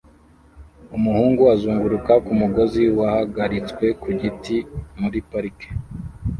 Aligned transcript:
Umuhungu 0.97 1.41
azunguruka 1.53 2.13
ku 2.25 2.31
mugozi 2.41 2.83
wahagaritswe 2.99 3.85
ku 4.01 4.09
giti 4.19 4.57
muri 4.99 5.19
parike 5.29 5.67